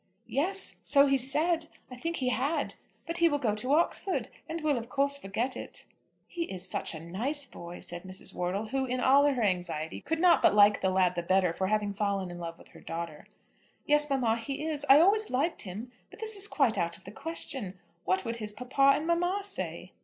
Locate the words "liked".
15.29-15.61